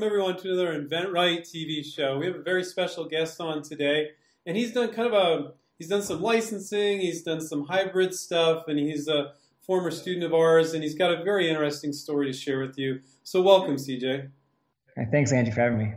[0.00, 2.16] welcome everyone to another inventRight TV show.
[2.16, 4.12] We have a very special guest on today,
[4.46, 8.66] and he's done kind of a he's done some licensing, he's done some hybrid stuff,
[8.66, 12.32] and he's a former student of ours, and he's got a very interesting story to
[12.32, 13.00] share with you.
[13.24, 14.30] So welcome, CJ.
[15.10, 15.92] Thanks, Andrew, for having me.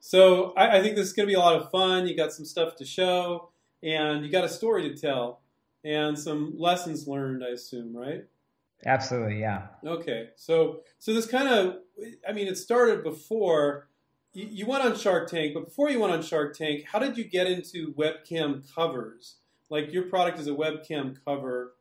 [0.00, 2.06] So I, I think this is going to be a lot of fun.
[2.06, 3.52] You got some stuff to show,
[3.82, 5.40] and you got a story to tell,
[5.82, 8.26] and some lessons learned, I assume, right?
[8.84, 9.68] Absolutely, yeah.
[9.84, 11.78] Okay, so so this kind of,
[12.28, 13.88] I mean, it started before
[14.32, 17.16] you, you, went on Shark Tank, but before you went on Shark Tank, how did
[17.16, 19.36] you get into webcam covers?
[19.68, 21.74] Like your product is a webcam cover,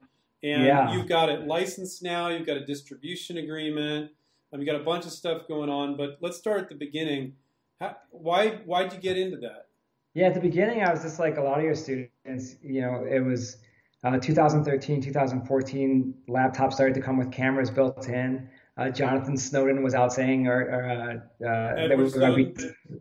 [0.44, 0.94] and yeah.
[0.94, 2.30] you've got it licensed now.
[2.30, 4.12] You've got a distribution agreement.
[4.52, 5.98] Um, you got a bunch of stuff going on.
[5.98, 7.34] But let's start at the beginning.
[7.80, 9.68] How, why why'd you get into that?
[10.13, 12.55] Yeah, at the beginning, I was just like a lot of your students.
[12.62, 13.58] You know, it was
[14.04, 18.49] uh, 2013, 2014, laptops started to come with cameras built in.
[18.80, 22.16] Uh, Jonathan Snowden was out saying, or, or uh, uh was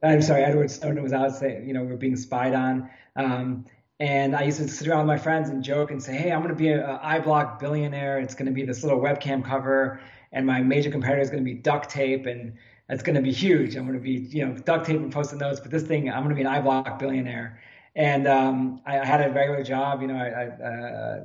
[0.03, 2.91] I'm sorry, Edward Snowden was out saying, you know, we're being spied on.
[3.15, 3.65] Um,
[4.01, 6.43] and I used to sit around with my friends and joke and say, hey, I'm
[6.43, 8.19] going to be an EyeBloc billionaire.
[8.19, 10.01] It's going to be this little webcam cover,
[10.33, 12.55] and my major competitor is going to be duct tape, and
[12.89, 13.77] it's going to be huge.
[13.77, 16.25] I'm going to be, you know, duct tape and post-it notes, but this thing, I'm
[16.25, 17.61] going to be an EyeBloc billionaire.
[17.95, 20.03] And um, I, I, had a regular job.
[20.03, 21.25] You know, I, I, uh,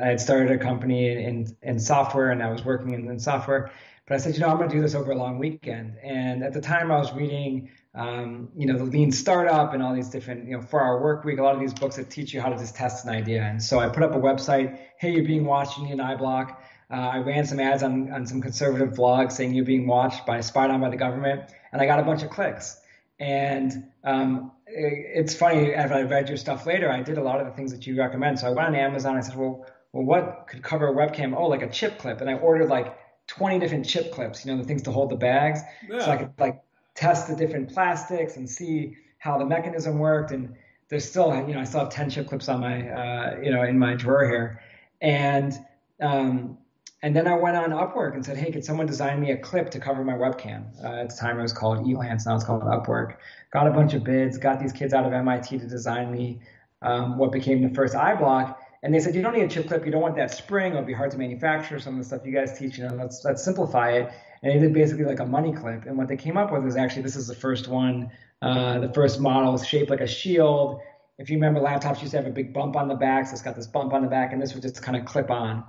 [0.00, 3.70] I, had started a company in, in software and I was working in, in, software.
[4.06, 5.96] But I said, you know, I'm going to do this over a long weekend.
[6.02, 9.94] And at the time, I was reading, um, you know, the Lean Startup and all
[9.94, 12.34] these different, you know, four hour work week, a lot of these books that teach
[12.34, 13.42] you how to just test an idea.
[13.42, 16.56] And so I put up a website, hey, you're being watched, you need an EyeBloc.
[16.90, 20.40] Uh, I ran some ads on, on some conservative blogs saying you're being watched by
[20.40, 22.78] spied on by the government, and I got a bunch of clicks.
[23.18, 27.46] And um, it's funny, as I read your stuff later, I did a lot of
[27.46, 28.40] the things that you recommend.
[28.40, 29.16] So I went on Amazon.
[29.16, 31.36] I said, well, well, what could cover a webcam?
[31.36, 32.20] Oh, like a chip clip.
[32.20, 32.98] And I ordered like
[33.28, 35.60] 20 different chip clips, you know, the things to hold the bags.
[35.88, 36.04] Yeah.
[36.04, 36.60] So I could like
[36.96, 40.32] test the different plastics and see how the mechanism worked.
[40.32, 40.56] And
[40.88, 43.62] there's still, you know, I still have 10 chip clips on my, uh, you know,
[43.62, 44.60] in my drawer here.
[45.00, 45.56] And,
[46.00, 46.58] um,
[47.02, 49.70] and then I went on Upwork and said, hey, could someone design me a clip
[49.70, 50.64] to cover my webcam?
[50.82, 52.26] Uh, at the time, it was called Elance.
[52.26, 53.18] Now it's called Upwork.
[53.52, 56.40] Got a bunch of bids, got these kids out of MIT to design me
[56.82, 58.56] um, what became the first EyeBloc.
[58.84, 59.84] And they said, you don't need a chip clip.
[59.84, 60.72] You don't want that spring.
[60.72, 61.80] It'll be hard to manufacture.
[61.80, 64.12] Some of the stuff you guys teach, you know, let's, let's simplify it.
[64.42, 65.86] And they did basically like a money clip.
[65.86, 68.12] And what they came up with was actually this is the first one,
[68.42, 70.80] uh, the first model is shaped like a shield.
[71.18, 73.26] If you remember, laptops used to have a big bump on the back.
[73.26, 75.30] So it's got this bump on the back, and this would just kind of clip
[75.30, 75.64] on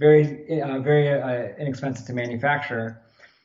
[0.00, 3.00] very uh, very uh, inexpensive to manufacture.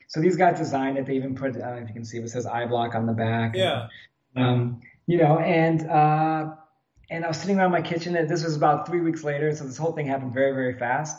[0.08, 1.06] So these guys designed it.
[1.06, 3.54] They even put, uh, if you can see, it says EyeBloc on the back.
[3.54, 3.88] Yeah.
[4.34, 6.54] Um, you know, and uh,
[7.10, 8.16] and I was sitting around my kitchen.
[8.16, 11.16] And this was about three weeks later, so this whole thing happened very very fast.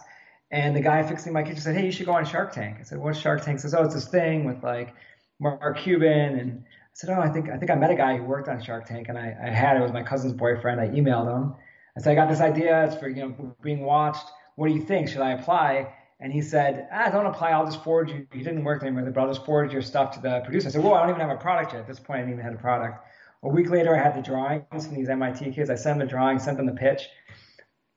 [0.52, 2.84] And the guy fixing my kitchen said, "Hey, you should go on Shark Tank." I
[2.84, 4.94] said, "What's Shark Tank?" He says, "Oh, it's this thing with like
[5.40, 8.24] Mark Cuban." And I said, "Oh, I think I think I met a guy who
[8.24, 10.80] worked on Shark Tank, and I, I had it was my cousin's boyfriend.
[10.80, 11.56] I emailed him.
[11.98, 12.86] I said, I got this idea.
[12.86, 14.28] It's for you know being watched."
[14.58, 15.08] what do you think?
[15.08, 15.94] Should I apply?
[16.20, 17.52] And he said, ah, don't apply.
[17.52, 18.28] I'll just forward you.
[18.34, 20.68] He didn't work anymore, but I'll just forward your stuff to the producer.
[20.68, 21.82] I said, well, I don't even have a product yet.
[21.82, 23.06] At this point, I didn't even have a product.
[23.44, 25.70] A week later, I had the drawings from these MIT kids.
[25.70, 27.08] I sent them the drawing, sent them the pitch.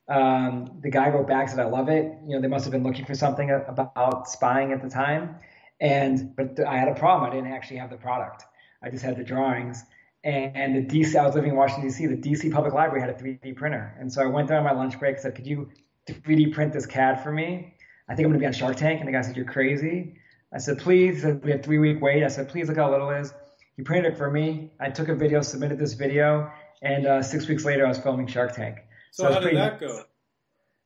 [0.09, 2.13] Um, the guy wrote back said, I love it.
[2.27, 5.37] You know, they must have been looking for something about spying at the time.
[5.81, 7.31] And but I had a problem.
[7.31, 8.45] I didn't actually have the product.
[8.83, 9.85] I just had the drawings.
[10.23, 12.07] And the DC, I was living in Washington D.C.
[12.07, 14.73] The DC Public Library had a 3D printer, and so I went there on my
[14.73, 15.15] lunch break.
[15.15, 15.71] And Said, "Could you
[16.15, 17.75] 3D print this CAD for me.
[18.09, 19.01] I think I'm going to be on Shark Tank.
[19.01, 20.17] And the guy said, You're crazy.
[20.53, 21.25] I said, Please.
[21.25, 22.25] We have three week wait.
[22.25, 23.33] I said, Please look how little it is.
[23.81, 24.71] He printed it for me.
[24.79, 26.53] I took a video, submitted this video,
[26.83, 28.77] and uh, six weeks later, I was filming Shark Tank.
[29.11, 30.03] So, so how did that go?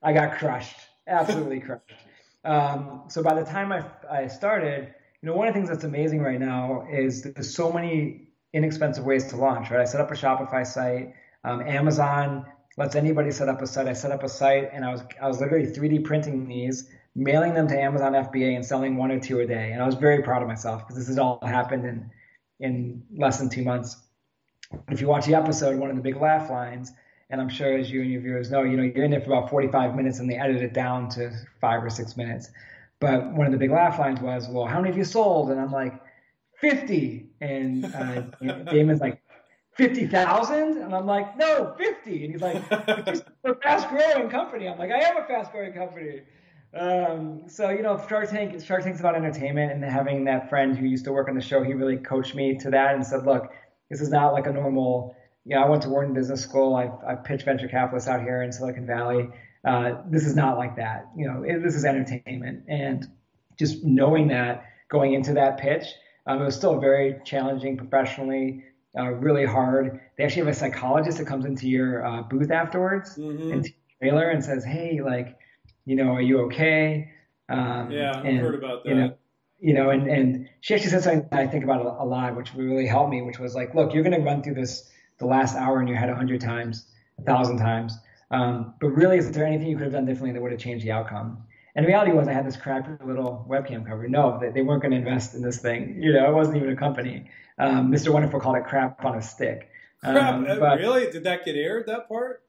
[0.00, 0.76] I got crushed,
[1.08, 1.90] absolutely crushed.
[2.44, 5.82] Um, so by the time I, I started, you know, one of the things that's
[5.82, 9.80] amazing right now is there's so many inexpensive ways to launch, right?
[9.80, 11.14] I set up a Shopify site.
[11.42, 13.88] Um, Amazon lets anybody set up a site.
[13.88, 17.54] I set up a site and I was I was literally 3D printing these, mailing
[17.54, 19.72] them to Amazon FBA and selling one or two a day.
[19.72, 22.08] And I was very proud of myself because this has all happened in
[22.64, 23.98] in less than two months.
[24.88, 26.92] If you watch the episode, one of the big laugh lines,
[27.28, 29.32] and I'm sure as you and your viewers know, you know, you're in there for
[29.32, 31.30] about 45 minutes and they edit it down to
[31.60, 32.50] five or six minutes.
[33.00, 35.50] But one of the big laugh lines was, well, how many have you sold?
[35.50, 36.00] And I'm like,
[36.60, 37.26] 50.
[37.40, 37.88] And uh,
[38.42, 39.20] Daymond's like,
[39.72, 40.78] 50,000?
[40.78, 42.24] And I'm like, no, 50.
[42.24, 42.70] And he's like,
[43.42, 44.68] we're a fast growing company.
[44.68, 46.22] I'm like, I am a fast growing company.
[46.76, 50.86] Um, so, you know, Shark Tank, Shark Tank's about entertainment and having that friend who
[50.86, 53.52] used to work on the show, he really coached me to that and said, look,
[53.90, 56.74] this is not like a normal, you know, I went to Wharton Business School.
[56.74, 59.28] I've, I've pitched venture capitalists out here in Silicon Valley.
[59.64, 61.08] Uh, this is not like that.
[61.16, 62.64] You know, it, this is entertainment.
[62.68, 63.06] And
[63.58, 65.86] just knowing that going into that pitch,
[66.26, 68.64] Um, it was still very challenging professionally,
[68.98, 70.00] uh, really hard.
[70.16, 73.50] They actually have a psychologist that comes into your uh, booth afterwards, mm-hmm.
[73.50, 73.62] your
[74.00, 75.36] trailer, and says, "Hey, like,
[75.84, 77.10] you know, are you okay?"
[77.48, 78.90] Um, yeah, I've heard about that.
[78.90, 79.14] You know,
[79.60, 82.54] you know, and, and she actually said something I think about a, a lot, which
[82.54, 85.56] really helped me, which was like, look, you're going to run through this the last
[85.56, 86.86] hour in your head a hundred times,
[87.18, 87.96] a thousand times.
[88.30, 90.84] Um, but really, is there anything you could have done differently that would have changed
[90.84, 91.44] the outcome?
[91.74, 94.08] And the reality was, I had this crappy little webcam cover.
[94.08, 95.98] No, they, they weren't going to invest in this thing.
[96.00, 97.30] You know, it wasn't even a company.
[97.58, 98.10] Um, Mr.
[98.10, 99.70] Wonderful called it crap on a stick.
[100.02, 101.10] Crap, um, uh, but, really?
[101.10, 101.86] Did that get aired?
[101.86, 102.42] That part?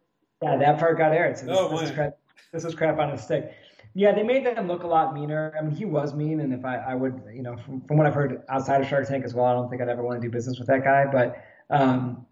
[0.44, 1.38] Yeah, that part got aired.
[1.38, 2.18] So this, oh, this, crap,
[2.52, 3.54] this is crap on a stick.
[3.94, 5.54] Yeah, they made them look a lot meaner.
[5.58, 8.06] I mean, he was mean, and if I, I would, you know, from, from what
[8.06, 10.28] I've heard outside of Shark Tank as well, I don't think I'd ever want to
[10.28, 11.06] do business with that guy.
[11.06, 12.26] But um,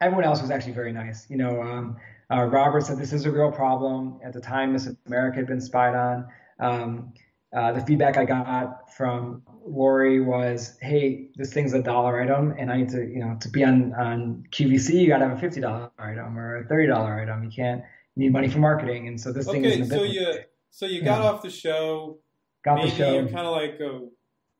[0.00, 1.28] everyone else was actually very nice.
[1.28, 1.96] You know, um,
[2.30, 4.20] uh, Robert said this is a real problem.
[4.24, 6.28] At the time, Miss America had been spied on.
[6.60, 7.12] Um,
[7.54, 12.70] uh, the feedback I got from Lori was, "Hey, this thing's a dollar item, and
[12.70, 15.40] I need to, you know, to be on on QVC, you got to have a
[15.40, 17.44] fifty dollar item or a thirty dollar item.
[17.44, 17.82] You can't
[18.16, 20.38] need money for marketing, and so this okay, thing is Okay, so you
[20.70, 21.28] so you got yeah.
[21.28, 22.18] off the show.
[22.64, 23.14] Got Maybe the show.
[23.14, 24.10] You're kind of like, oh,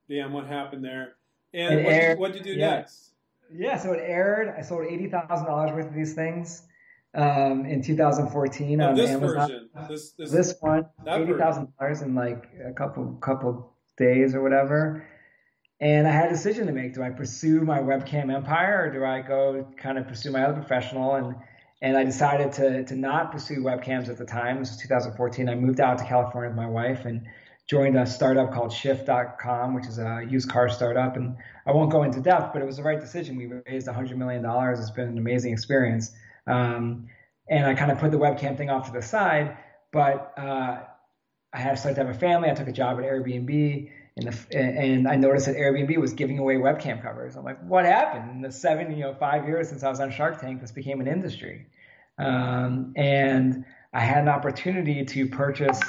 [0.08, 1.16] damn, what happened there?
[1.52, 2.70] And what, what did you do yeah.
[2.76, 3.14] next?
[3.52, 4.54] Yeah, so it aired.
[4.56, 6.62] I sold eighty thousand dollars worth of these things
[7.14, 9.36] um, in 2014 oh, on this Amazon.
[9.36, 9.68] Version.
[9.88, 15.06] This, this, this one, eighty thousand dollars in like a couple couple days or whatever.
[15.80, 19.04] And I had a decision to make: do I pursue my webcam empire, or do
[19.04, 21.14] I go kind of pursue my other professional?
[21.14, 21.34] And
[21.84, 24.58] and I decided to to not pursue webcams at the time.
[24.60, 25.50] This was 2014.
[25.50, 27.26] I moved out to California with my wife and
[27.66, 31.16] joined a startup called Shift.com, which is a used car startup.
[31.16, 31.36] And
[31.66, 33.36] I won't go into depth, but it was the right decision.
[33.36, 34.42] We raised $100 million.
[34.72, 36.12] It's been an amazing experience.
[36.46, 37.08] Um,
[37.50, 39.56] and I kind of put the webcam thing off to the side,
[39.92, 40.80] but uh,
[41.52, 42.50] I had started to have a family.
[42.50, 46.54] I took a job at Airbnb, the, and I noticed that Airbnb was giving away
[46.54, 47.36] webcam covers.
[47.36, 48.30] I'm like, what happened?
[48.30, 51.00] In the seven, you know, five years since I was on Shark Tank, this became
[51.00, 51.66] an industry.
[52.18, 55.80] Um, and I had an opportunity to purchase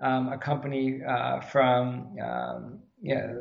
[0.00, 3.34] um, a company uh, from, um, yeah,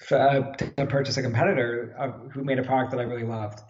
[0.00, 1.94] f- uh, to purchase a competitor
[2.32, 3.60] who made a product that I really loved.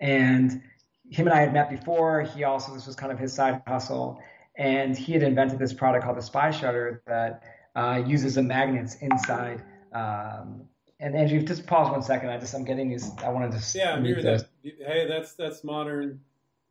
[0.00, 0.62] And
[1.10, 2.22] him and I had met before.
[2.22, 4.20] He also, this was kind of his side hustle.
[4.56, 7.42] And he had invented this product called the Spy Shutter that
[7.76, 9.62] uh, uses the magnets inside.
[9.92, 10.62] Um,
[10.98, 12.30] and Andrew, if just pause one second.
[12.30, 13.10] I just I'm getting these.
[13.18, 13.78] I wanted to.
[13.78, 14.48] Yeah, I'm that.
[14.62, 16.20] Hey, that's that's modern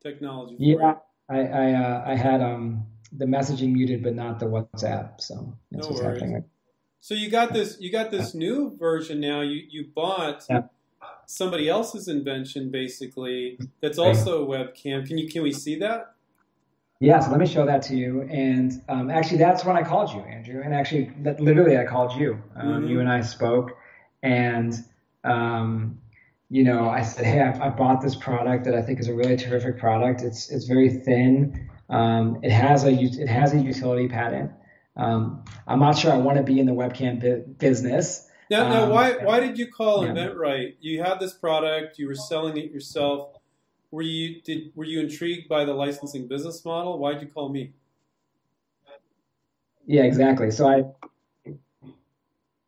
[0.05, 0.55] technology.
[0.59, 0.95] yeah,
[1.29, 5.21] I I, uh, I had um the messaging muted, but not the WhatsApp.
[5.21, 6.21] So that's no what's worries.
[6.21, 6.45] happening.
[7.01, 7.77] So you got this.
[7.79, 9.41] You got this new version now.
[9.41, 10.45] You you bought.
[10.49, 10.63] Yeah.
[11.27, 15.07] Somebody else's invention, basically, that's also a webcam.
[15.07, 16.13] Can you can we see that?
[16.99, 18.21] Yeah, so let me show that to you.
[18.29, 20.61] And um, actually, that's when I called you, Andrew.
[20.63, 22.41] And actually, that, literally, I called you.
[22.55, 22.87] Um, mm-hmm.
[22.87, 23.75] You and I spoke,
[24.23, 24.73] and
[25.23, 25.99] um,
[26.49, 29.13] you know, I said, "Hey, I, I, bought this product that I think is a
[29.13, 30.21] really terrific product.
[30.21, 31.69] It's it's very thin.
[31.89, 34.51] Um, it has a it has a utility patent.
[34.95, 38.29] Um, I'm not sure I want to be in the webcam bi- business.
[38.49, 40.11] Now, now, um, why why did you call yeah.
[40.11, 40.75] InventRight?
[40.79, 43.35] You had this product, you were selling it yourself.
[43.91, 46.99] Were you did were you intrigued by the licensing business model?
[46.99, 47.73] Why did you call me?
[49.87, 50.51] Yeah, exactly.
[50.51, 51.53] So I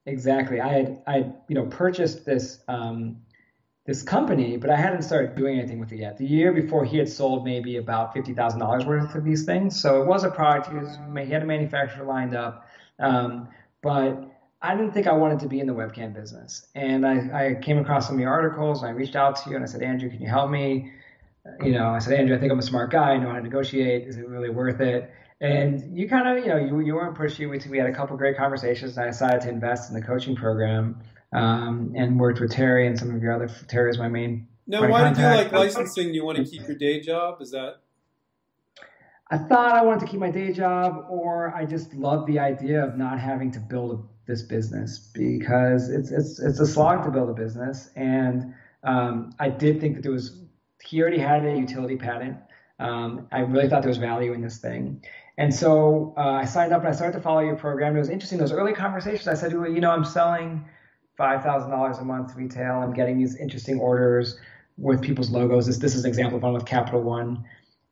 [0.05, 1.17] exactly I had I
[1.47, 3.17] you know purchased this um,
[3.87, 6.17] this company, but I hadn't started doing anything with it yet.
[6.17, 9.81] The year before, he had sold maybe about fifty thousand dollars worth of these things,
[9.81, 10.67] so it was a product.
[10.67, 12.67] He, was, he had a manufacturer lined up,
[12.99, 13.47] um,
[13.81, 14.29] but
[14.61, 16.67] I didn't think I wanted to be in the webcam business.
[16.75, 17.15] And I,
[17.49, 19.67] I came across some of your articles, and I reached out to you, and I
[19.67, 20.91] said, Andrew, can you help me?
[21.63, 23.11] You know, I said, Andrew, I think I'm a smart guy.
[23.11, 24.05] I know how to negotiate.
[24.05, 25.09] Is it really worth it?
[25.39, 27.49] And you kind of, you know, you, you weren't pushy.
[27.49, 30.35] We, we had a couple great conversations, and I decided to invest in the coaching
[30.35, 31.01] program
[31.33, 33.49] um, and worked with Terry and some of your other.
[33.67, 34.47] Terry is my main.
[34.65, 36.13] Now, why did you like licensing?
[36.13, 37.41] You want to keep your day job?
[37.41, 37.77] Is that?
[39.29, 42.83] I thought I wanted to keep my day job, or I just love the idea
[42.83, 47.29] of not having to build this business because it's it's it's a slog to build
[47.29, 48.53] a business, and
[48.83, 50.43] um, I did think that there was.
[50.83, 52.37] He already had a utility patent.
[52.79, 55.03] Um, I really thought there was value in this thing.
[55.37, 57.95] And so uh, I signed up and I started to follow your program.
[57.95, 58.39] It was interesting.
[58.39, 60.65] Those early conversations, I said, well, you know, I'm selling
[61.17, 62.75] $5,000 a month retail.
[62.75, 64.37] I'm getting these interesting orders
[64.77, 65.65] with people's logos.
[65.65, 67.43] This, this is an example of one with Capital One.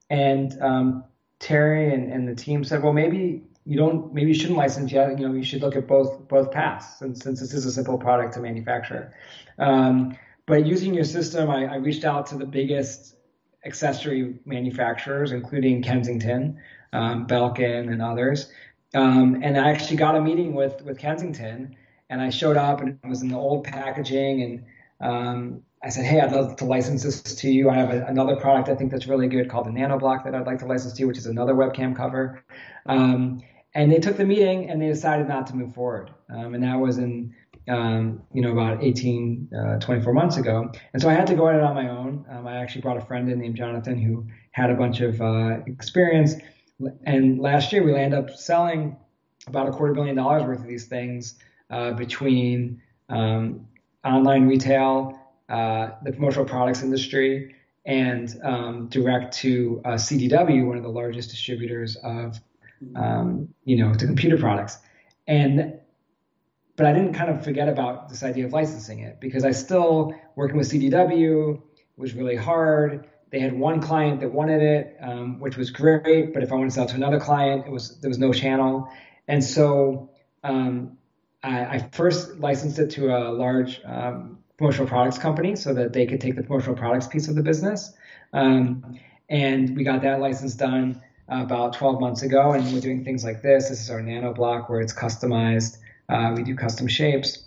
[0.10, 1.03] And um,
[1.39, 5.17] Terry and, and the team said, well, maybe you don't, maybe you shouldn't license yet.
[5.17, 7.98] You know, you should look at both both paths, since, since this is a simple
[7.98, 9.13] product to manufacture.
[9.58, 10.15] Um,
[10.46, 13.15] but using your system, I, I, reached out to the biggest
[13.65, 16.60] accessory manufacturers, including Kensington,
[16.94, 18.51] um, Belkin, and others.
[18.94, 21.75] Um, and I actually got a meeting with with Kensington
[22.09, 24.65] and I showed up and it was in the old packaging and
[25.01, 27.69] um, I said, hey, I'd love to license this to you.
[27.69, 30.47] I have a, another product I think that's really good called the NanoBlock that I'd
[30.47, 32.43] like to license to you, which is another webcam cover.
[32.88, 33.43] Um,
[33.75, 36.12] and they took the meeting and they decided not to move forward.
[36.29, 37.35] Um, and that was in,
[37.67, 40.71] um, you know, about 18, uh, 24 months ago.
[40.93, 42.25] And so I had to go at it on my own.
[42.29, 45.57] Um, I actually brought a friend in named Jonathan who had a bunch of uh,
[45.67, 46.35] experience.
[47.05, 48.95] And last year we ended up selling
[49.45, 51.35] about a quarter billion dollars worth of these things
[51.69, 53.67] uh, between um,
[54.03, 55.19] online retail,
[55.50, 57.55] uh, the promotional products industry,
[57.86, 62.39] and um, direct to uh, CDW, one of the largest distributors of,
[62.95, 64.79] um, you know, to computer products.
[65.27, 65.79] And
[66.75, 70.13] but I didn't kind of forget about this idea of licensing it because I still
[70.36, 71.62] working with CDW
[71.95, 73.07] was really hard.
[73.29, 76.69] They had one client that wanted it, um, which was great, but if I wanted
[76.69, 78.89] to sell to another client, it was there was no channel.
[79.27, 80.12] And so
[80.43, 80.98] um,
[81.46, 86.06] I, I, first licensed it to a large um, promotional products company so that they
[86.06, 87.94] could take the promotional products piece of the business.
[88.34, 89.00] Um,
[89.30, 93.24] and we got that license done uh, about 12 months ago, and we're doing things
[93.24, 93.70] like this.
[93.70, 95.78] This is our nano block where it's customized.
[96.10, 97.44] Uh, we do custom shapes.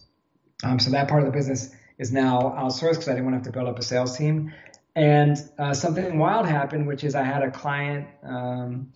[0.65, 3.39] Um, so that part of the business is now outsourced because I didn't want to
[3.39, 4.53] have to build up a sales team.
[4.97, 8.93] And uh, something wild happened, which is I had a client um,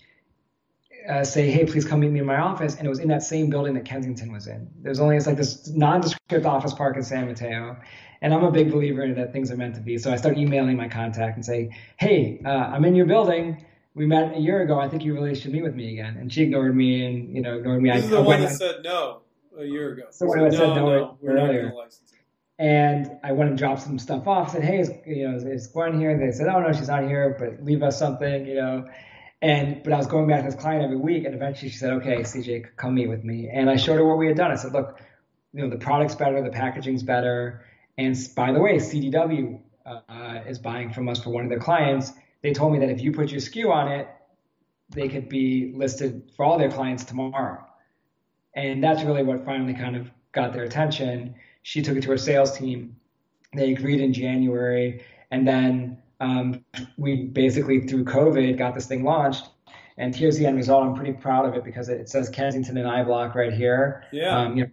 [1.08, 3.22] uh, say, "Hey, please come meet me in my office," and it was in that
[3.22, 4.68] same building that Kensington was in.
[4.80, 7.76] There's only it's like this nondescript office park in San Mateo,
[8.20, 9.98] and I'm a big believer in that things are meant to be.
[9.98, 13.64] So I start emailing my contact and say, "Hey, uh, I'm in your building.
[13.94, 14.78] We met a year ago.
[14.80, 17.42] I think you really should meet with me again." And she ignored me and you
[17.42, 17.90] know ignored me.
[17.90, 19.22] This I, is the I one that I, said no
[19.58, 20.04] a year ago.
[20.10, 21.88] So when I said no, no we're not going to
[22.58, 24.52] and I went and dropped some stuff off.
[24.52, 27.02] Said, "Hey, is, you know, is Gwen here?" And they said, "Oh no, she's not
[27.02, 28.88] here, but leave us something," you know.
[29.42, 31.92] And but I was going back to this client every week, and eventually she said,
[31.94, 34.52] "Okay, CJ, come meet with me." And I showed her what we had done.
[34.52, 35.00] I said, "Look,
[35.52, 37.64] you know, the product's better, the packaging's better,
[37.98, 42.12] and by the way, CDW uh, is buying from us for one of their clients.
[42.42, 44.08] They told me that if you put your SKU on it,
[44.90, 47.58] they could be listed for all their clients tomorrow."
[48.54, 51.34] And that's really what finally kind of got their attention.
[51.62, 52.96] She took it to her sales team.
[53.54, 56.64] They agreed in January, and then um,
[56.96, 59.48] we basically through COVID got this thing launched.
[59.98, 60.84] And here's the end result.
[60.84, 64.04] I'm pretty proud of it because it says Kensington and EyeBloc right here.
[64.12, 64.38] Yeah.
[64.38, 64.70] Um, you know,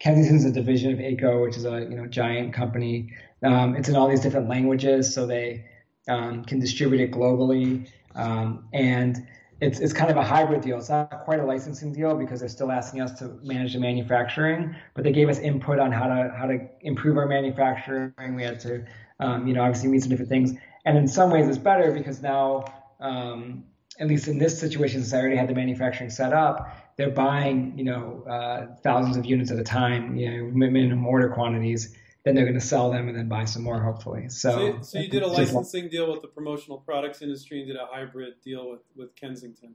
[0.00, 3.12] Kensington's a division of ACCO, which is a you know giant company.
[3.42, 5.64] Um, it's in all these different languages, so they
[6.08, 7.88] um, can distribute it globally.
[8.14, 9.26] Um, and
[9.60, 10.78] it's it's kind of a hybrid deal.
[10.78, 14.74] It's not quite a licensing deal because they're still asking us to manage the manufacturing,
[14.94, 18.12] but they gave us input on how to how to improve our manufacturing.
[18.34, 18.84] We had to,
[19.20, 20.52] um, you know, obviously meet some different things.
[20.86, 22.64] And in some ways, it's better because now,
[23.00, 23.64] um,
[23.98, 27.76] at least in this situation, since I already had the manufacturing set up, they're buying,
[27.76, 31.94] you know, uh, thousands of units at a time, you know, minimum order quantities.
[32.24, 34.28] Then they're going to sell them and then buy some more, hopefully.
[34.28, 37.76] So, so, so you did a licensing deal with the promotional products industry and did
[37.76, 39.74] a hybrid deal with, with Kensington.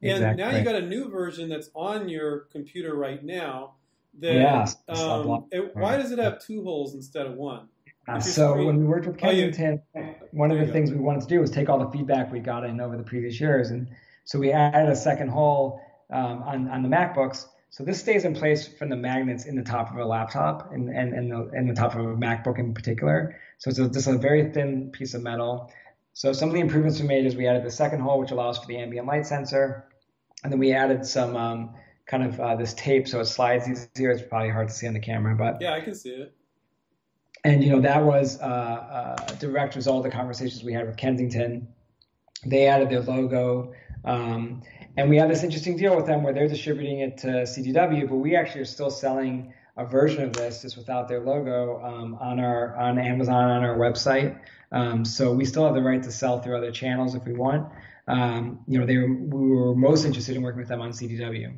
[0.00, 0.44] And exactly.
[0.44, 3.74] now you got a new version that's on your computer right now.
[4.18, 4.34] That,
[4.88, 4.94] yeah.
[4.94, 7.68] Um, it, why does it have two holes instead of one?
[8.08, 10.14] Uh, so when we worked with Kensington, oh, yeah.
[10.32, 12.64] one of the things we wanted to do was take all the feedback we got
[12.64, 13.88] in over the previous years, and
[14.24, 15.80] so we added a second hole
[16.10, 17.46] um, on on the MacBooks.
[17.70, 20.88] So this stays in place from the magnets in the top of a laptop and
[20.88, 23.40] and and the, in the top of a MacBook in particular.
[23.58, 25.72] So it's a, just a very thin piece of metal.
[26.12, 28.58] So some of the improvements we made is we added the second hole, which allows
[28.58, 29.84] for the ambient light sensor,
[30.42, 31.74] and then we added some um,
[32.06, 34.10] kind of uh, this tape so it slides easier.
[34.10, 36.34] It's probably hard to see on the camera, but yeah, I can see it
[37.44, 40.96] and you know that was uh, a direct result of the conversations we had with
[40.96, 41.68] Kensington.
[42.44, 43.72] They added their logo,
[44.04, 44.62] um,
[44.96, 48.16] and we had this interesting deal with them where they're distributing it to CDW, but
[48.16, 52.38] we actually are still selling a version of this just without their logo um, on
[52.38, 54.38] our on Amazon on our website.
[54.70, 57.70] Um, so we still have the right to sell through other channels if we want.
[58.08, 61.54] Um, you know, they were, we were most interested in working with them on CDW.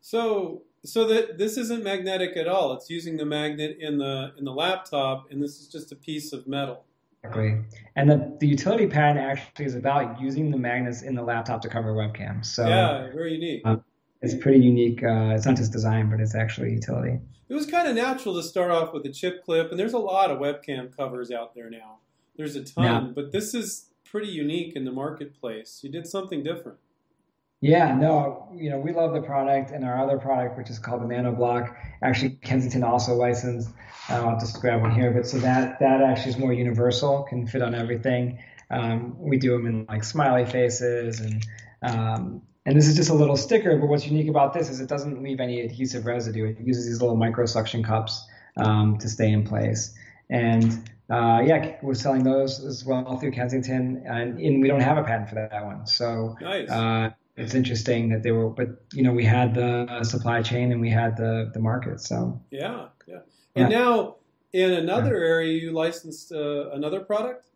[0.00, 2.72] So so that this isn't magnetic at all.
[2.74, 6.32] It's using the magnet in the in the laptop, and this is just a piece
[6.32, 6.84] of metal.
[7.24, 7.62] Exactly.
[7.96, 11.68] And the, the utility patent actually is about using the magnets in the laptop to
[11.68, 12.46] cover webcams.
[12.46, 13.62] So yeah, very unique.
[13.64, 13.82] Um,
[14.20, 15.02] it's pretty unique.
[15.02, 17.18] Uh, it's not just design, but it's actually utility.
[17.48, 19.98] It was kind of natural to start off with a chip clip, and there's a
[19.98, 21.98] lot of webcam covers out there now.
[22.36, 23.12] There's a ton, yeah.
[23.14, 25.80] but this is pretty unique in the marketplace.
[25.82, 26.78] You did something different.
[27.64, 31.00] Yeah, no, you know, we love the product and our other product, which is called
[31.00, 31.74] the Nano Block.
[32.02, 33.70] Actually, Kensington also licensed.
[34.10, 37.46] Uh, I'll just grab one here, but so that that actually is more universal, can
[37.46, 38.38] fit on everything.
[38.70, 41.46] Um, we do them in like smiley faces and
[41.80, 44.88] um, and this is just a little sticker, but what's unique about this is it
[44.90, 46.48] doesn't leave any adhesive residue.
[46.48, 48.26] It uses these little micro suction cups
[48.58, 49.94] um, to stay in place.
[50.28, 54.98] And uh, yeah, we're selling those as well through Kensington, and, and, we don't have
[54.98, 55.86] a patent for that one.
[55.86, 56.70] So nice.
[56.70, 60.80] uh, it's interesting that they were, but you know, we had the supply chain and
[60.80, 62.00] we had the the market.
[62.00, 63.18] So yeah, yeah.
[63.56, 63.78] And yeah.
[63.78, 64.16] now
[64.52, 65.28] in another yeah.
[65.28, 67.48] area, you licensed uh, another product.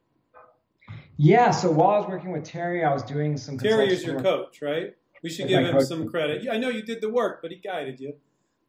[1.16, 1.50] Yeah.
[1.52, 3.58] So while I was working with Terry, I was doing some.
[3.58, 4.24] Terry is your work.
[4.24, 4.94] coach, right?
[5.22, 5.86] We should give him coach.
[5.86, 6.48] some credit.
[6.50, 8.14] I know you did the work, but he guided you.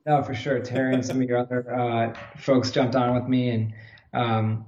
[0.06, 0.60] No, for sure.
[0.60, 3.74] Terry and some of your other uh, folks jumped on with me, and
[4.14, 4.66] um,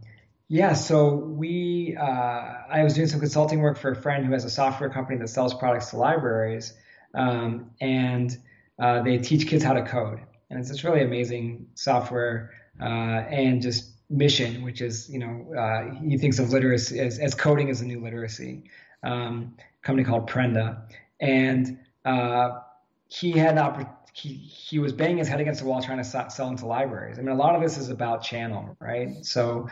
[0.52, 4.44] yeah, so we uh, I was doing some consulting work for a friend who has
[4.44, 6.74] a software company that sells products to libraries,
[7.14, 8.38] um, and
[8.78, 13.62] uh, they teach kids how to code, and it's this really amazing software uh, and
[13.62, 17.80] just mission, which is you know uh, he thinks of literacy as, as coding as
[17.80, 18.64] a new literacy.
[19.04, 20.82] Um, company called Prenda,
[21.22, 22.60] and uh,
[23.08, 26.50] he had opportunity he, he was banging his head against the wall trying to sell
[26.50, 27.18] into libraries.
[27.18, 29.26] I mean, a lot of this is about channel, right?
[29.26, 29.70] So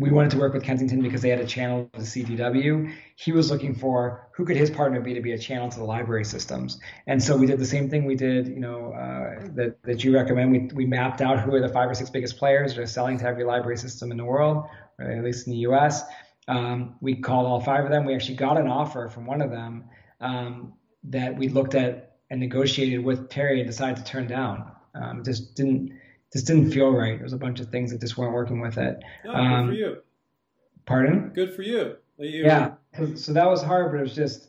[0.00, 2.90] we wanted to work with Kensington because they had a channel to CDW.
[3.16, 5.84] He was looking for who could his partner be to be a channel to the
[5.84, 6.80] library systems.
[7.06, 10.14] And so we did the same thing we did, you know, uh, that, that you
[10.14, 10.52] recommend.
[10.52, 13.18] We, we mapped out who are the five or six biggest players that are selling
[13.18, 14.64] to every library system in the world,
[14.98, 16.02] or at least in the US.
[16.48, 18.06] Um, we called all five of them.
[18.06, 19.84] We actually got an offer from one of them
[20.22, 20.72] um,
[21.04, 24.72] that we looked at and negotiated with Terry and decided to turn down.
[24.94, 25.92] Um, just didn't
[26.32, 27.16] just didn't feel right.
[27.16, 29.02] There was a bunch of things that just weren't working with it.
[29.24, 30.02] No, um, good for you.
[30.86, 31.30] Pardon?
[31.34, 31.96] Good for you.
[32.18, 32.72] you yeah.
[33.16, 34.48] So that was hard, but it was just,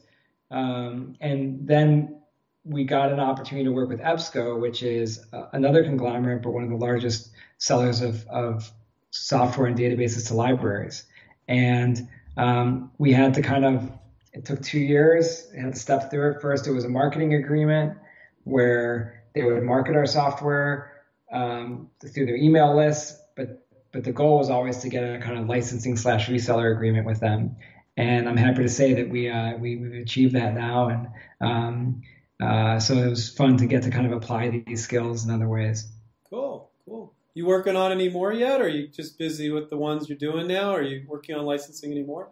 [0.50, 2.22] um, and then
[2.64, 6.64] we got an opportunity to work with EBSCO, which is uh, another conglomerate, but one
[6.64, 8.72] of the largest sellers of, of
[9.10, 11.06] software and databases to libraries.
[11.48, 12.08] And
[12.38, 13.92] um, we had to kind of
[14.34, 15.48] it took two years.
[15.56, 16.42] I had to step through it.
[16.42, 17.98] First, it was a marketing agreement
[18.44, 21.01] where they would market our software
[21.32, 25.38] um, through their email list, but but the goal was always to get a kind
[25.38, 27.58] of licensing slash reseller agreement with them.
[27.98, 31.08] And I'm happy to say that we uh, we have achieved that now, and
[31.42, 32.02] um,
[32.42, 35.48] uh, so it was fun to get to kind of apply these skills in other
[35.48, 35.88] ways.
[36.30, 37.14] Cool, cool.
[37.34, 40.18] You working on any more yet, or are you just busy with the ones you're
[40.18, 40.72] doing now?
[40.72, 42.30] Or are you working on licensing anymore?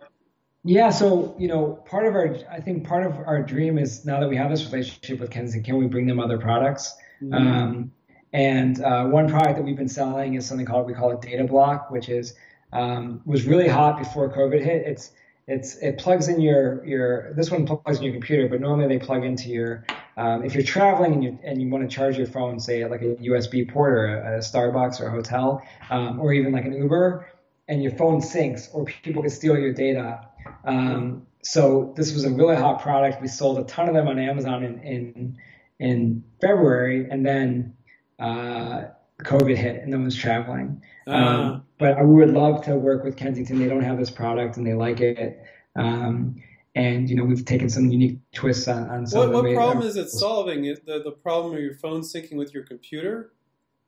[0.63, 4.19] Yeah, so you know, part of our, I think part of our dream is now
[4.19, 6.93] that we have this relationship with Kensington, can we bring them other products?
[7.21, 7.33] Mm-hmm.
[7.33, 7.91] Um,
[8.33, 11.43] and uh, one product that we've been selling is something called we call it Data
[11.43, 12.35] Block, which is
[12.71, 14.83] um, was really hot before COVID hit.
[14.85, 15.11] It's
[15.47, 19.03] it's it plugs in your your this one plugs in your computer, but normally they
[19.03, 19.85] plug into your
[20.17, 23.01] um, if you're traveling and you and you want to charge your phone, say like
[23.01, 26.73] a USB port or a, a Starbucks or a hotel, um, or even like an
[26.73, 27.27] Uber,
[27.67, 30.29] and your phone syncs, or people can steal your data
[30.63, 33.21] um, so this was a really hot product.
[33.21, 35.37] We sold a ton of them on Amazon in in,
[35.79, 37.75] in February, and then
[38.19, 38.83] uh,
[39.23, 40.81] COVID hit, and no one's traveling.
[41.07, 43.59] Uh, um, but I would love to work with Kensington.
[43.59, 45.41] They don't have this product, and they like it.
[45.75, 46.41] Um,
[46.75, 49.31] and you know we've taken some unique twists on, on some.
[49.31, 50.63] What, what problem is it solving?
[50.63, 53.33] The the problem of your phone syncing with your computer?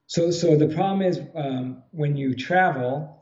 [0.08, 3.22] So so the problem is um, when you travel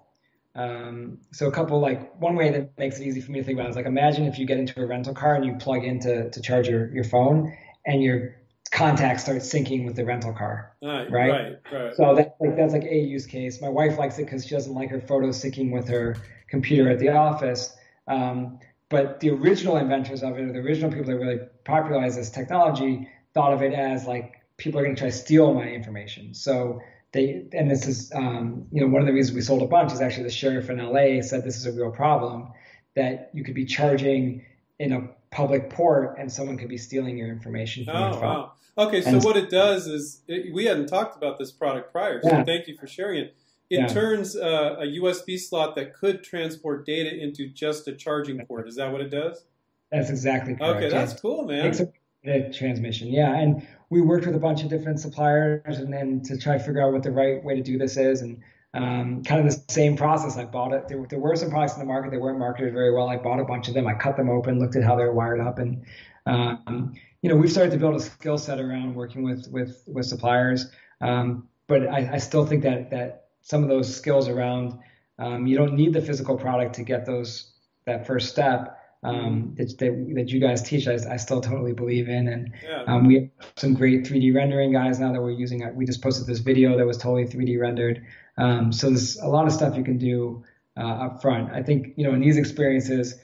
[0.56, 3.58] um, so a couple like one way that makes it easy for me to think
[3.58, 6.00] about is like imagine if you get into a rental car and you plug in
[6.02, 8.36] to, to charge your, your phone and your
[8.72, 10.76] contacts start syncing with the rental car.
[10.82, 11.32] Right, right.
[11.32, 11.96] right, right.
[11.96, 13.62] So that's like that's like a use case.
[13.62, 16.18] My wife likes it because she doesn't like her photos syncing with her
[16.50, 17.76] computer at the office.
[18.08, 22.32] Um, but the original inventors of it, or the original people that really popularized this
[22.32, 26.34] technology, thought of it as like people are going to try to steal my information.
[26.34, 29.68] So they and this is um, you know one of the reasons we sold a
[29.68, 32.52] bunch is actually the sheriff in LA said this is a real problem
[32.96, 34.44] that you could be charging
[34.80, 38.22] in a public port and someone could be stealing your information from oh, your phone.
[38.22, 38.54] Wow.
[38.78, 42.22] Okay, so and, what it does is it, we hadn't talked about this product prior,
[42.22, 42.44] so yeah.
[42.44, 43.36] thank you for sharing it.
[43.70, 43.88] It yeah.
[43.88, 48.68] turns uh, a USB slot that could transport data into just a charging port.
[48.68, 49.44] Is that what it does?
[49.92, 50.78] That's exactly correct.
[50.78, 51.20] Okay, that's yeah.
[51.20, 51.66] cool, man.
[51.66, 56.22] It's a transmission, yeah, and we worked with a bunch of different suppliers and then
[56.24, 58.42] to try to figure out what the right way to do this is and
[58.74, 60.38] um, kind of the same process.
[60.38, 60.88] I bought it.
[60.88, 63.10] There, there, were some products in the market that weren't marketed very well.
[63.10, 63.88] I bought a bunch of them.
[63.88, 65.84] I cut them open, looked at how they were wired up, and
[66.26, 70.06] um, you know we've started to build a skill set around working with with with
[70.06, 70.68] suppliers.
[71.02, 74.78] Um, but I, I, still think that that some of those skills around
[75.18, 77.52] um, you don't need the physical product to get those
[77.86, 82.10] that first step um, that, that, that, you guys teach, I, I, still totally believe
[82.10, 82.28] in.
[82.28, 82.84] And yeah.
[82.86, 85.64] um, we have some great 3D rendering guys now that we're using.
[85.74, 88.06] We just posted this video that was totally 3D rendered.
[88.38, 90.44] Um, so there's a lot of stuff you can do
[90.78, 91.52] uh, up front.
[91.54, 93.16] I think, you know, in these experiences,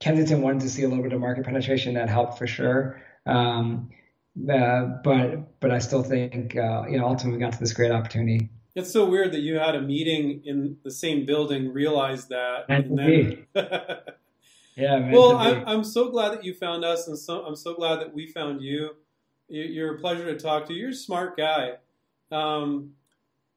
[0.00, 3.02] Kensington wanted to see a little bit of market penetration that helped for sure.
[3.26, 3.90] Um,
[4.52, 7.92] uh, but but I still think uh, you know ultimately we got to this great
[7.92, 8.50] opportunity.
[8.74, 12.98] It's so weird that you had a meeting in the same building, realized that, and
[12.98, 13.46] then.
[14.76, 15.10] yeah.
[15.12, 18.14] Well, I'm, I'm so glad that you found us, and so I'm so glad that
[18.14, 18.90] we found you.
[19.48, 20.74] You're a pleasure to talk to.
[20.74, 21.74] You're a smart guy,
[22.32, 22.92] um,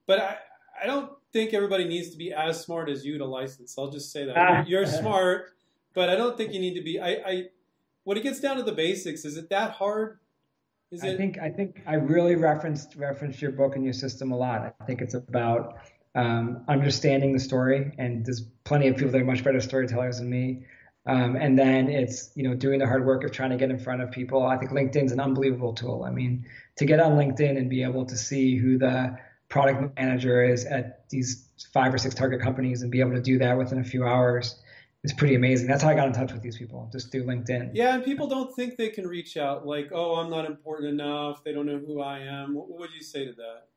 [0.06, 0.38] but I
[0.82, 3.76] I don't think everybody needs to be as smart as you to license.
[3.78, 4.64] I'll just say that ah.
[4.68, 5.52] you're smart,
[5.94, 7.00] but I don't think you need to be.
[7.00, 7.44] I, I
[8.04, 10.20] when it gets down to the basics, is it that hard?
[10.92, 14.38] Is I think I think I really referenced referenced your book and your system a
[14.38, 14.76] lot.
[14.80, 15.78] I think it's about
[16.16, 20.30] um, understanding the story, and there's plenty of people that are much better storytellers than
[20.30, 20.66] me.
[21.08, 23.80] Um, and then it's you know doing the hard work of trying to get in
[23.80, 24.46] front of people.
[24.46, 26.04] I think LinkedIn's an unbelievable tool.
[26.04, 29.18] I mean, to get on LinkedIn and be able to see who the
[29.50, 33.38] product manager is at these five or six target companies and be able to do
[33.40, 34.60] that within a few hours
[35.04, 35.68] is pretty amazing.
[35.68, 37.72] That's how I got in touch with these people, just through LinkedIn.
[37.74, 39.66] Yeah, and people don't think they can reach out.
[39.66, 41.44] Like, oh, I'm not important enough.
[41.44, 42.54] They don't know who I am.
[42.54, 43.68] What, would you say to that?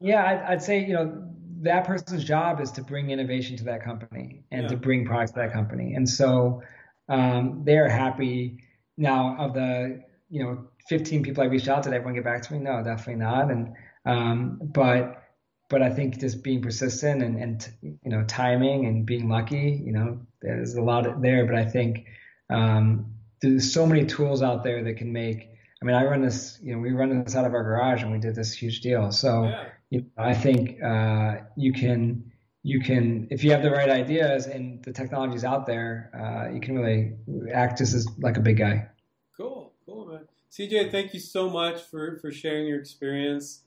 [0.00, 1.30] Yeah, I'd, I'd, say you know
[1.62, 4.68] that person's job is to bring innovation to that company and yeah.
[4.68, 6.62] to bring products to that company, and so
[7.08, 8.58] um, they're happy
[8.96, 9.36] now.
[9.38, 12.52] Of the you know 15 people I reached out to, did everyone get back to
[12.52, 12.58] me?
[12.58, 13.50] No, definitely not.
[13.50, 15.22] And um, but
[15.68, 19.92] but I think just being persistent and, and you know timing and being lucky, you
[19.92, 21.46] know, there's a lot there.
[21.46, 22.06] But I think
[22.50, 25.48] um, there's so many tools out there that can make.
[25.80, 28.12] I mean, I run this, you know, we run this out of our garage and
[28.12, 29.10] we did this huge deal.
[29.10, 29.64] So yeah.
[29.92, 34.46] You know, I think uh, you can you can if you have the right ideas
[34.46, 37.12] and the technology's out there, uh, you can really
[37.52, 38.88] act just as like a big guy.
[39.36, 40.26] Cool, cool, man.
[40.50, 43.64] CJ, thank you so much for for sharing your experience.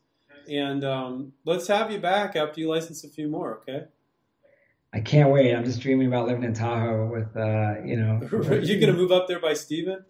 [0.49, 3.85] And um, let's have you back after you license a few more, okay?
[4.93, 5.53] I can't wait.
[5.53, 8.19] I'm just dreaming about living in Tahoe with, uh, you know.
[8.31, 10.05] You're gonna move up there by Steven?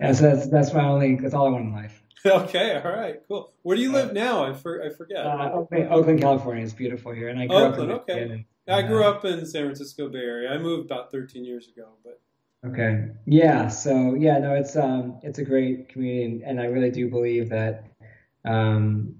[0.00, 1.16] Yeah, so that's that's my only.
[1.16, 2.02] That's all I want in life.
[2.44, 3.52] okay, all right, cool.
[3.62, 4.44] Where do you live uh, now?
[4.44, 5.24] I, for, I forget.
[5.24, 6.64] Uh, Oakland, Oakland, California.
[6.64, 7.92] It's beautiful here, and I grew Oakland.
[7.92, 8.22] up in okay.
[8.32, 10.52] And, I grew up in San Francisco Bay Area.
[10.52, 12.20] I moved about 13 years ago, but.
[12.66, 13.10] Okay.
[13.26, 13.68] Yeah.
[13.68, 17.50] So yeah, no, it's um, it's a great community, and, and I really do believe
[17.50, 17.84] that
[18.44, 19.16] um,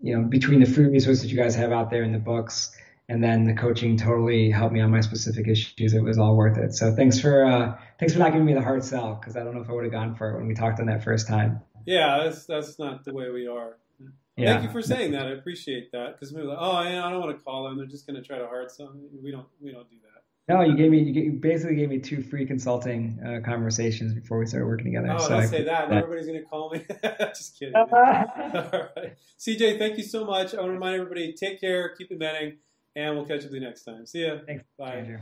[0.00, 2.70] you know, between the free resources that you guys have out there in the books
[3.08, 5.92] and then the coaching totally helped me on my specific issues.
[5.92, 6.74] It was all worth it.
[6.74, 9.54] So thanks for uh, thanks for not giving me the hard sell because I don't
[9.54, 11.60] know if I would have gone for it when we talked on that first time.
[11.86, 13.76] Yeah, that's that's not the way we are.
[14.36, 14.54] Yeah.
[14.54, 15.26] Thank you for saying that.
[15.26, 17.76] I appreciate that because we are like, oh, yeah, I don't want to call them.
[17.76, 18.92] They're just going to try to hard sell.
[19.22, 20.22] We don't we don't do that.
[20.46, 24.46] No, you gave me you basically gave me two free consulting uh, conversations before we
[24.46, 25.12] started working together.
[25.12, 25.88] Oh, so don't I, say that.
[25.88, 25.96] that.
[26.02, 26.84] Everybody's going to call me.
[27.34, 27.74] Just kidding.
[27.76, 29.16] All right.
[29.38, 30.52] CJ, thank you so much.
[30.52, 32.58] I want to remind everybody: take care, keep inventing,
[32.96, 34.04] and we'll catch up with you next time.
[34.04, 34.38] See ya.
[34.46, 34.64] Thanks.
[34.76, 35.20] Bye.